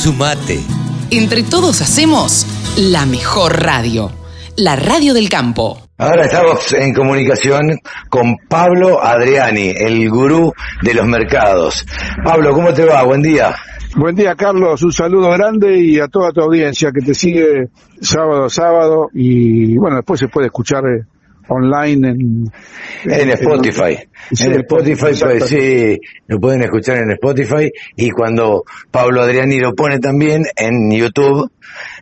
[0.00, 0.58] Sumate.
[1.10, 2.46] Entre todos hacemos
[2.78, 4.10] la mejor radio,
[4.56, 5.78] la radio del campo.
[5.98, 11.86] Ahora estamos en comunicación con Pablo Adriani, el gurú de los mercados.
[12.24, 13.02] Pablo, ¿cómo te va?
[13.02, 13.54] Buen día.
[13.94, 14.82] Buen día, Carlos.
[14.82, 17.68] Un saludo grande y a toda tu audiencia que te sigue
[18.00, 19.08] sábado a sábado.
[19.12, 21.04] Y bueno, después se puede escuchar eh,
[21.50, 22.52] online en,
[23.04, 23.98] En Spotify.
[24.40, 25.46] En Spotify, pues, exacto.
[25.46, 25.98] sí,
[26.28, 31.50] lo pueden escuchar en Spotify y cuando Pablo Adriani lo pone también en YouTube,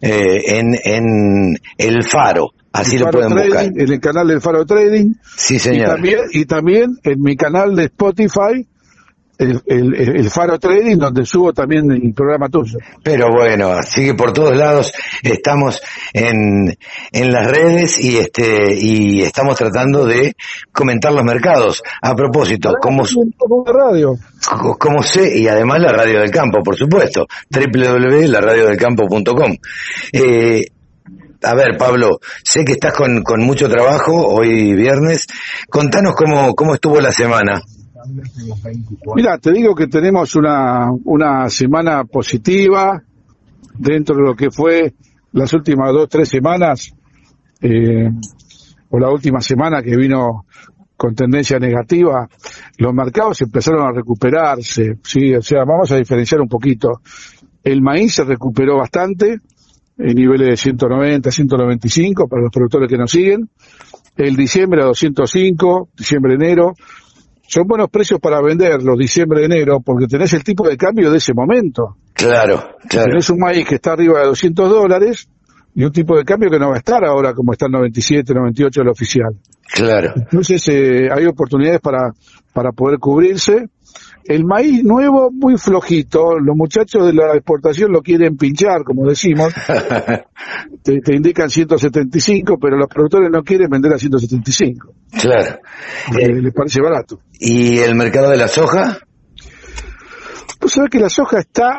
[0.00, 2.52] eh, en, en El Faro.
[2.72, 3.82] Así El lo Faro pueden Trading, buscar.
[3.82, 5.12] En el canal del Faro Trading.
[5.36, 5.88] Sí, Y señor.
[5.88, 8.66] también, y también en mi canal de Spotify,
[9.38, 12.78] el, el- el Faro Trading, donde subo también el programa tuyo.
[13.02, 14.92] Pero bueno, así que por todos lados
[15.22, 15.80] estamos
[16.12, 16.76] en,
[17.12, 20.34] en las redes y este y estamos tratando de
[20.72, 21.82] comentar los mercados.
[22.02, 24.16] A propósito, ¿cómo, Un poco de radio.
[24.78, 25.38] cómo sé?
[25.38, 29.56] Y además la radio del campo, por supuesto, www.laradiodelcampo.com.
[30.12, 30.64] Eh,
[31.42, 35.26] a ver, Pablo, sé que estás con, con mucho trabajo hoy viernes.
[35.70, 37.60] Contanos cómo, cómo estuvo la semana.
[39.14, 43.02] Mira, te digo que tenemos una, una semana positiva
[43.78, 44.94] dentro de lo que fue
[45.32, 46.92] las últimas dos, tres semanas,
[47.60, 48.10] eh,
[48.90, 50.46] o la última semana que vino
[50.96, 52.28] con tendencia negativa,
[52.78, 57.00] los mercados empezaron a recuperarse, sí, o sea, vamos a diferenciar un poquito.
[57.62, 59.40] El maíz se recuperó bastante,
[59.98, 63.48] en niveles de 190, 195 para los productores que nos siguen.
[64.16, 66.74] El diciembre a 205, diciembre, enero,
[67.48, 71.32] son buenos precios para venderlos diciembre, enero, porque tenés el tipo de cambio de ese
[71.32, 71.96] momento.
[72.12, 73.10] Claro, claro.
[73.10, 75.28] Tenés un maíz que está arriba de 200 dólares
[75.78, 78.34] y un tipo de cambio que no va a estar ahora como está en 97,
[78.34, 79.36] 98 el oficial.
[79.72, 80.12] Claro.
[80.16, 82.10] Entonces eh, hay oportunidades para,
[82.52, 83.68] para poder cubrirse.
[84.24, 89.54] El maíz nuevo muy flojito, los muchachos de la exportación lo quieren pinchar, como decimos,
[90.82, 95.60] te, te indican 175, pero los productores no quieren vender a 175, Claro.
[96.18, 97.20] Eh, les parece barato.
[97.38, 98.98] ¿Y el mercado de la soja?
[100.58, 101.78] Pues sabés que la soja está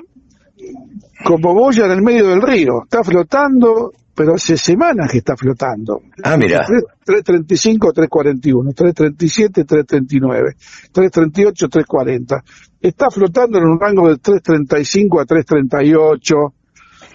[1.24, 6.02] como boya en el medio del río, está flotando, pero hace semanas que está flotando.
[6.24, 6.66] Ah, mira.
[6.66, 10.56] 335, 341, 337, 339,
[10.92, 12.44] 338, 340.
[12.82, 16.36] Está flotando en un rango de 335 a 338,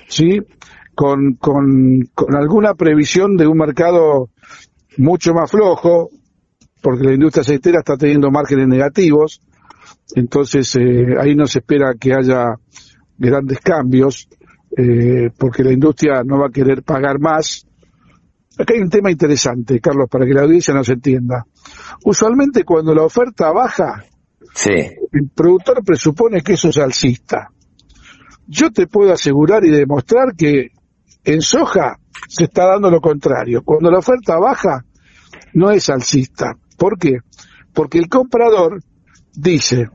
[0.09, 0.41] ¿sí?
[0.95, 4.31] Con, con, con alguna previsión de un mercado
[4.97, 6.11] mucho más flojo,
[6.81, 9.41] porque la industria aceitera está teniendo márgenes negativos,
[10.15, 12.55] entonces eh, ahí no se espera que haya
[13.19, 14.29] grandes cambios,
[14.77, 17.67] eh, porque la industria no va a querer pagar más.
[18.59, 21.45] Acá hay un tema interesante, Carlos, para que la audiencia nos entienda.
[22.05, 24.05] Usualmente cuando la oferta baja,
[24.55, 24.71] Sí.
[24.71, 27.49] el productor presupone que eso es alcista.
[28.47, 30.69] Yo te puedo asegurar y demostrar que
[31.25, 31.99] en soja
[32.29, 33.63] se está dando lo contrario.
[33.65, 34.85] Cuando la oferta baja,
[35.55, 36.57] no es alcista.
[36.79, 37.19] ¿Por qué?
[37.73, 38.81] Porque el comprador
[39.35, 39.89] dice,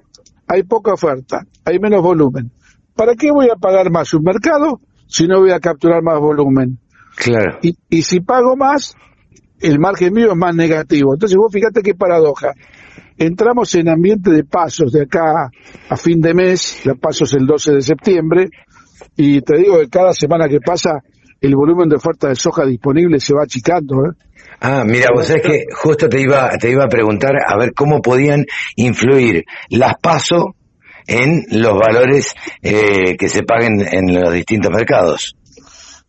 [0.47, 2.51] hay poca oferta, hay menos volumen.
[2.99, 6.79] ¿Para qué voy a pagar más un mercado si no voy a capturar más volumen?
[7.15, 7.57] Claro.
[7.61, 8.93] Y, y si pago más,
[9.61, 11.13] el margen mío es más negativo.
[11.13, 12.51] Entonces vos fíjate qué paradoja.
[13.17, 15.49] Entramos en ambiente de pasos de acá
[15.89, 18.49] a fin de mes, la pasos el 12 de septiembre,
[19.15, 20.99] y te digo que cada semana que pasa
[21.39, 24.07] el volumen de oferta de soja disponible se va achicando.
[24.07, 24.13] ¿eh?
[24.59, 28.01] Ah, mira, vos sabés que justo te iba, te iba a preguntar a ver cómo
[28.01, 28.43] podían
[28.75, 30.57] influir las PASO
[31.09, 35.35] en los valores eh, que se paguen en los distintos mercados.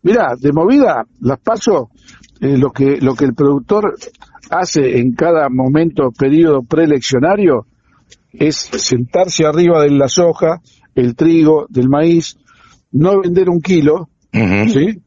[0.03, 1.89] Mira, de movida, las paso,
[2.39, 3.95] eh, lo que lo que el productor
[4.49, 7.65] hace en cada momento, periodo preeleccionario,
[8.31, 10.61] es sentarse arriba de la soja,
[10.95, 12.37] el trigo, del maíz,
[12.91, 14.09] no vender un kilo.
[14.69, 15.01] ¿sí?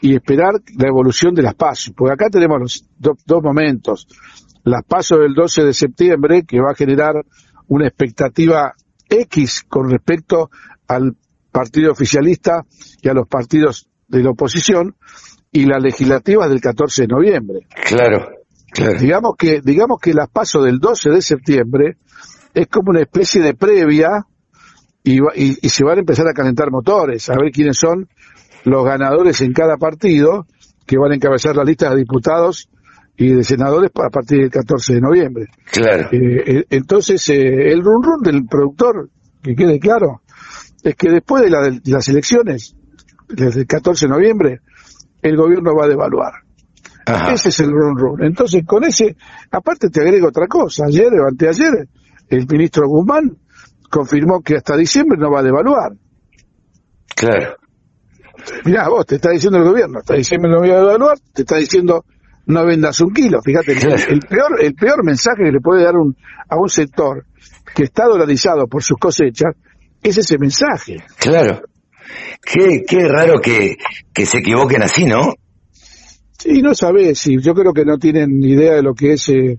[0.00, 1.92] Y esperar la evolución de las pasos.
[1.96, 4.08] Porque acá tenemos los do- dos momentos.
[4.64, 7.14] Las pasos del 12 de septiembre, que va a generar
[7.68, 8.72] una expectativa
[9.12, 10.50] X con respecto
[10.88, 11.16] al
[11.50, 12.64] partido oficialista
[13.02, 14.94] y a los partidos de la oposición,
[15.52, 17.66] y las legislativas del 14 de noviembre.
[17.86, 18.30] Claro,
[18.72, 18.98] claro.
[18.98, 21.96] Digamos que, digamos que las pasos del 12 de septiembre
[22.54, 24.26] es como una especie de previa
[25.04, 28.08] y, y, y se van a empezar a calentar motores, a ver quiénes son
[28.64, 30.46] los ganadores en cada partido
[30.86, 32.70] que van a encabezar la lista de diputados
[33.16, 35.46] y de senadores a partir del 14 de noviembre.
[35.70, 36.08] Claro.
[36.12, 39.10] Eh, eh, entonces, eh, el run run del productor,
[39.42, 40.22] que quede claro,
[40.82, 42.74] es que después de, la- de las elecciones,
[43.28, 44.60] desde el 14 de noviembre,
[45.20, 46.32] el gobierno va a devaluar.
[47.06, 47.32] Ajá.
[47.32, 48.22] Ese es el run run.
[48.24, 49.16] Entonces, con ese,
[49.50, 50.84] aparte te agrego otra cosa.
[50.86, 51.88] Ayer, o anteayer,
[52.28, 53.36] el ministro Guzmán
[53.90, 55.92] confirmó que hasta diciembre no va a devaluar.
[57.14, 57.56] Claro.
[58.64, 61.56] Mirá, vos te está diciendo el gobierno, está diciendo el gobierno de evaluar, te está
[61.56, 62.04] diciendo
[62.46, 63.40] no vendas un kilo.
[63.42, 63.72] Fíjate,
[64.08, 66.16] el, peor, el peor mensaje que le puede dar un,
[66.48, 67.24] a un sector
[67.74, 69.54] que está dolarizado por sus cosechas
[70.02, 70.98] es ese mensaje.
[71.18, 71.62] Claro.
[72.44, 73.76] Qué, qué raro que,
[74.12, 75.34] que se equivoquen así, ¿no?
[76.38, 77.36] Sí, no sabés, sí.
[77.40, 79.58] Yo creo que no tienen ni idea de lo que es eh,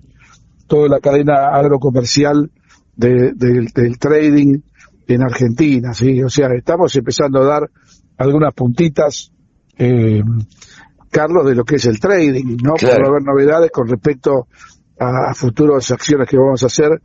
[0.66, 2.50] toda la cadena agrocomercial
[2.94, 4.60] del trading
[5.08, 6.22] en Argentina, sí.
[6.22, 7.70] O sea, estamos empezando a dar
[8.18, 9.32] algunas puntitas,
[9.78, 10.22] eh,
[11.14, 12.74] Carlos, de lo que es el trading, ¿no?
[12.74, 13.08] Claro.
[13.08, 14.48] haber novedades con respecto
[14.98, 17.00] a, futuras acciones que vamos a hacer,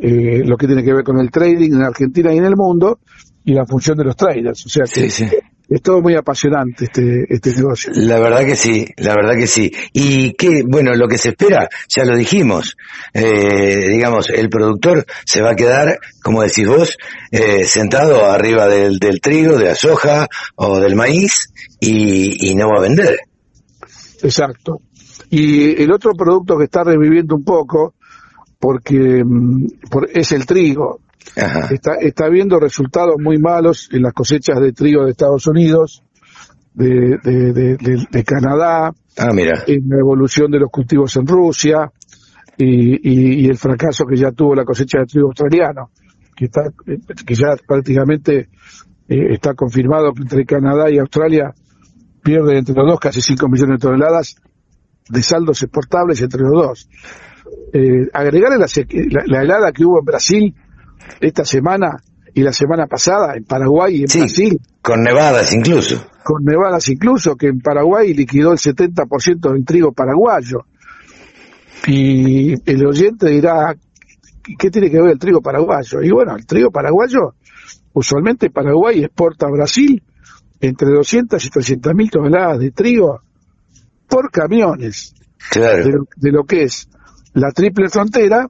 [0.00, 3.00] eh, lo que tiene que ver con el trading en Argentina y en el mundo,
[3.44, 4.66] y la función de los traders.
[4.66, 5.36] O sea que sí, sí
[5.70, 7.92] es todo muy apasionante este, este negocio.
[7.94, 9.72] La verdad que sí, la verdad que sí.
[9.92, 12.76] Y que, bueno, lo que se espera, ya lo dijimos,
[13.14, 16.98] eh, digamos, el productor se va a quedar, como decís vos,
[17.30, 20.26] eh, sentado arriba del, del, trigo, de la soja
[20.56, 23.16] o del maíz y, y no va a vender.
[24.22, 24.80] Exacto.
[25.30, 27.94] Y el otro producto que está reviviendo un poco,
[28.58, 29.66] porque mm,
[30.12, 31.00] es el trigo.
[31.70, 36.02] Está, está viendo resultados muy malos en las cosechas de trigo de Estados Unidos,
[36.74, 39.62] de, de, Canadá, ah, mira.
[39.66, 41.90] en la evolución de los cultivos en Rusia
[42.56, 45.90] y, y, el fracaso que ya tuvo la cosecha de trigo australiano,
[46.34, 48.48] que, está, que ya prácticamente
[49.08, 51.52] eh, está confirmado que entre Canadá y Australia
[52.22, 54.36] pierden entre los dos casi 5 millones de toneladas
[55.08, 56.88] de saldos exportables entre los dos.
[57.72, 58.58] Eh, agregarle
[59.26, 60.54] la, helada que hubo en Brasil
[61.20, 62.02] esta semana
[62.32, 64.60] y la semana pasada en Paraguay y en Brasil.
[64.82, 66.06] Con nevadas incluso.
[66.22, 70.64] Con nevadas incluso, que en Paraguay liquidó el 70% del trigo paraguayo.
[71.86, 73.74] Y el oyente dirá,
[74.58, 76.02] ¿qué tiene que ver el trigo paraguayo?
[76.02, 77.34] Y bueno, el trigo paraguayo,
[77.94, 80.02] usualmente Paraguay exporta a Brasil
[80.60, 83.20] entre 200 y 300 mil toneladas de trigo
[84.08, 85.14] por camiones.
[85.50, 86.06] Claro.
[86.16, 86.86] de lo que es
[87.32, 88.46] la triple frontera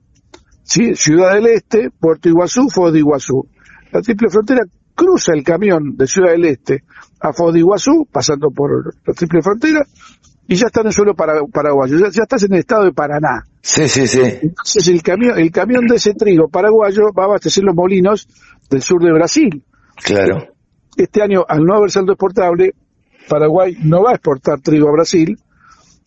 [0.70, 0.94] ¿sí?
[0.94, 3.48] Ciudad del Este, Puerto Iguazú, Foz de Iguazú.
[3.92, 4.60] La triple frontera
[4.94, 6.84] cruza el camión de Ciudad del Este
[7.20, 9.84] a Foz de Iguazú, pasando por la triple frontera,
[10.46, 13.44] y ya está en el suelo paraguayo, ya, estás en el estado de Paraná.
[13.62, 14.20] Sí, sí, sí.
[14.20, 18.26] Entonces el camión, el camión de ese trigo paraguayo va a abastecer los molinos
[18.68, 19.64] del sur de Brasil.
[19.96, 20.46] Claro.
[20.96, 22.74] Este año, al no haber saldo exportable,
[23.28, 25.38] Paraguay no va a exportar trigo a Brasil.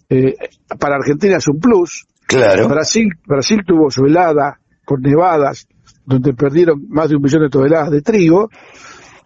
[0.10, 0.36] Eh,
[0.80, 2.68] para Argentina es un plus, Claro.
[2.68, 5.68] Brasil, Brasil tuvo su helada con nevadas,
[6.06, 8.50] donde perdieron más de un millón de toneladas de trigo.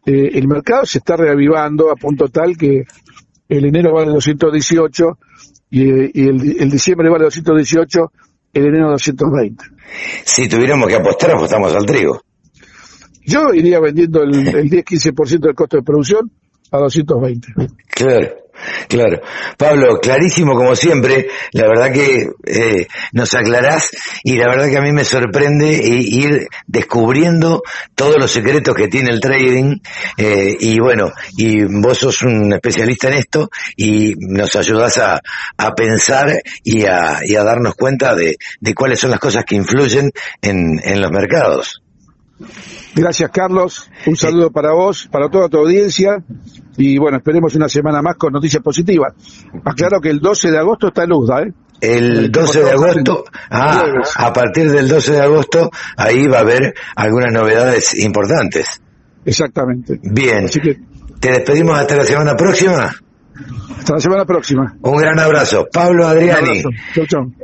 [0.05, 2.83] Eh, el mercado se está reavivando a punto tal que
[3.49, 5.17] el enero vale 218
[5.69, 5.81] y,
[6.21, 8.11] y el, el, diciembre vale 218,
[8.53, 9.63] el enero 220.
[10.23, 12.21] Si tuviéramos que apostar, apostamos al trigo.
[13.27, 16.31] Yo iría vendiendo el, el 10-15% del costo de producción
[16.71, 17.53] a 220.
[17.89, 18.47] Claro.
[18.87, 19.21] Claro.
[19.57, 21.27] Pablo, clarísimo como siempre.
[21.51, 23.91] La verdad que eh, nos aclarás
[24.23, 27.61] y la verdad que a mí me sorprende ir descubriendo
[27.95, 29.77] todos los secretos que tiene el trading.
[30.17, 35.21] Eh, y bueno, y vos sos un especialista en esto y nos ayudás a,
[35.57, 39.55] a pensar y a, y a darnos cuenta de, de cuáles son las cosas que
[39.55, 41.83] influyen en, en los mercados.
[42.95, 43.89] Gracias, Carlos.
[44.05, 46.23] Un saludo para vos, para toda tu audiencia.
[46.77, 49.13] Y bueno, esperemos una semana más con noticias positivas.
[49.65, 51.53] Aclaro que el 12 de agosto está Luzda, ¿eh?
[51.79, 53.85] El 12 de agosto, ah,
[54.15, 58.81] a partir del 12 de agosto, ahí va a haber algunas novedades importantes.
[59.23, 59.99] Exactamente.
[60.01, 60.47] Bien.
[61.19, 62.95] ¿Te despedimos hasta la semana próxima?
[63.77, 64.75] Hasta la semana próxima.
[64.81, 65.67] Un gran abrazo.
[65.71, 66.63] Pablo Adriani.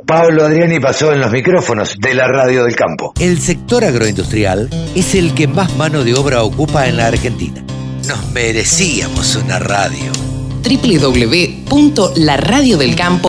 [0.06, 3.12] Pablo Adriani pasó en los micrófonos de la radio del campo.
[3.18, 7.62] El sector agroindustrial es el que más mano de obra ocupa en la Argentina.
[8.08, 10.12] Nos merecíamos una radio.
[10.62, 13.22] www.laradiodelcampo